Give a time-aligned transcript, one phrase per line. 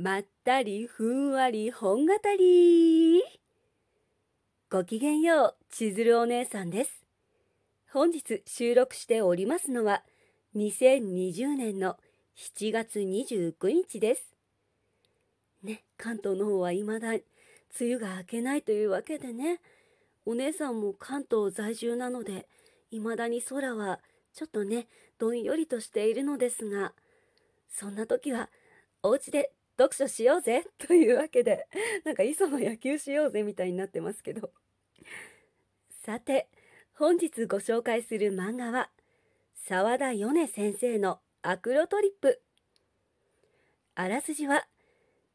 [0.00, 3.20] まったりふんわり本語り。
[4.70, 7.04] ごきげんよう千鶴お姉さんです。
[7.92, 10.04] 本日収録しておりますのは
[10.54, 11.96] 2020年の
[12.36, 14.36] 7月29日です。
[15.64, 17.22] ね関東の方は未だ梅
[17.80, 19.58] 雨が明けないというわけでね。
[20.24, 22.46] お姉さんも関東在住なので
[22.92, 23.98] 未だに空は
[24.32, 24.86] ちょっとね
[25.18, 26.92] どんよりとしているのですが
[27.68, 28.48] そんな時は
[29.02, 31.68] お家で読書しようぜ というわけで
[32.04, 34.52] なんか磯の野球しようぜみたいになってますけど。
[36.04, 36.48] さて
[36.94, 38.90] 本日ご紹介する漫画は
[39.54, 42.42] 沢田米先生のアクロトリップ。
[43.94, 44.66] あらすじは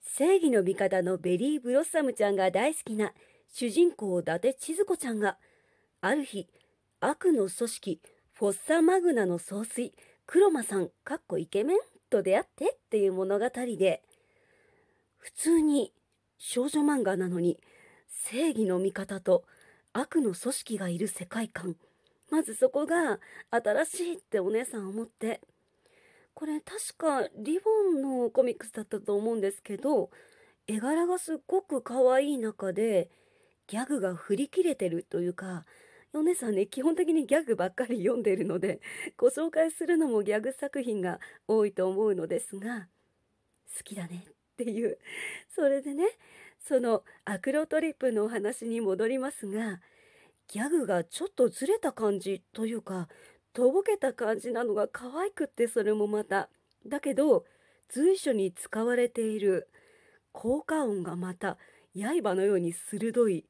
[0.00, 3.12] 正義の味方のベリーブロッサムちゃんが大好きな
[3.48, 5.38] 主人公伊達千鶴子ちゃんが
[6.00, 6.48] ある日
[7.00, 8.00] 悪の組織
[8.32, 9.92] フォッサマグナの総帥
[10.26, 11.78] 黒間さんかっこイケメン
[12.10, 14.02] と出会ってっていう物語で
[15.34, 15.92] 普通に
[16.38, 17.58] 少女漫画なのに
[18.08, 19.44] 正義の味方と
[19.92, 21.76] 悪の組織がいる世界観。
[22.30, 23.18] まずそこが
[23.50, 25.40] 新しいってお姉さん思って。
[26.34, 30.10] これ確かリボンのコミックスだったと思うんですけど
[30.66, 33.10] 絵柄がすっごく可愛い中で
[33.66, 35.64] ギャグが振り切れてるというか
[36.14, 38.80] お姉さんね基本的にギャグばっかり読んでるので
[39.16, 42.88] ご紹介するのもギャグ作品が多いと思うのですが
[43.76, 44.39] 好きだね。
[44.60, 44.98] っていう
[45.48, 46.06] それでね
[46.58, 49.80] そのアクロトリップのお話に戻りますが
[50.48, 53.08] ギャグがちょっとずれた感じというか
[53.52, 56.50] とぼけた感じなのが可愛くってそれもまた
[56.86, 57.46] だけど
[57.88, 59.68] 随所に使われている
[60.32, 61.56] 効果音がまた
[61.94, 63.46] 刃のように鋭い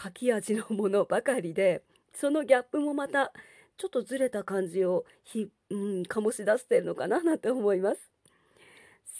[0.00, 1.82] 書き味のものばかりで
[2.14, 3.32] そのギャップもまた
[3.76, 8.12] ちょっとずれた感じをひ、うん、醸し出してるのかななんて思います。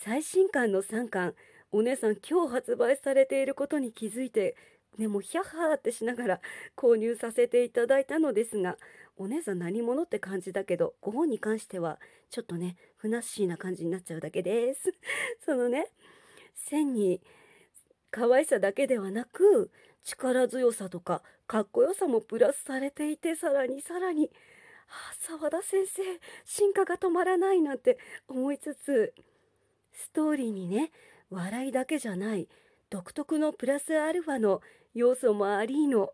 [0.05, 1.35] 最新刊の3巻
[1.71, 4.57] お姉さん今日発売されていることに気づいて
[4.99, 6.41] ねもヒャッハーってしながら
[6.77, 8.79] 購入させていただいたのですが
[9.17, 14.93] お姉さん何者って感じだけどご本に関してはちょっとねふなっしーな感じになっちゃうだけです。
[15.47, 15.87] そのね
[16.53, 17.21] 線に
[18.11, 19.71] 可愛さだけではなく
[20.03, 24.33] 力強さとかかっこよさもプラスされていてさらにさらに
[24.91, 26.03] 「あ澤田先生
[26.45, 29.15] 進化が止まらない」なんて思いつつ
[29.93, 30.91] ストーリーにね
[31.31, 32.49] 笑いだけじゃない
[32.91, 34.61] 独特のプラスアルファの
[34.95, 36.11] 要素もありの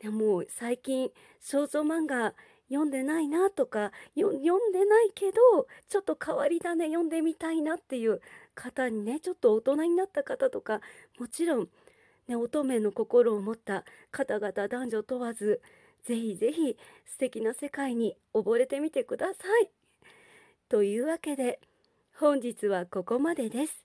[0.00, 1.10] でも最近
[1.40, 2.34] 少女漫画
[2.68, 8.20] 読んでないなとか読んでないけどちょっと変わり種読んでみたいなっていう
[8.54, 10.80] 方にねちょっと大人になった方とか
[11.18, 11.68] もちろん
[12.26, 15.60] ね、乙女の心を持った方々男女問わず
[16.04, 16.76] ぜひぜひ
[17.06, 19.70] 素敵な世界に溺れてみてください。
[20.68, 21.60] というわけで
[22.20, 23.84] 本日はここまでです。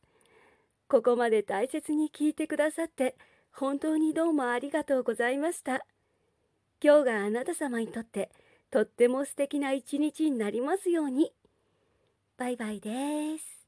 [0.87, 3.15] ここまで大切に聞いてくださって
[3.51, 5.83] 本当にどうもありがとうございました。
[6.79, 8.29] 今日があなた様にとって
[8.69, 11.33] とっても素敵な一日になりますように。
[12.37, 13.58] バイバイです。